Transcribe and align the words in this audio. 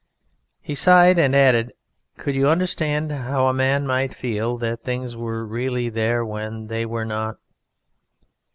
He 0.61 0.73
sighed, 0.73 1.19
and 1.19 1.35
added: 1.35 1.73
"Could 2.17 2.33
you 2.33 2.49
understand 2.49 3.11
how 3.11 3.45
a 3.45 3.53
man 3.53 3.85
might 3.85 4.15
feel 4.15 4.57
that 4.57 4.81
things 4.83 5.15
were 5.15 5.45
really 5.45 5.89
there 5.89 6.25
when 6.25 6.65
they 6.65 6.87
were 6.87 7.05
not?" 7.05 7.37